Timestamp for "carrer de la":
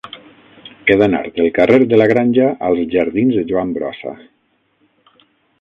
1.57-2.09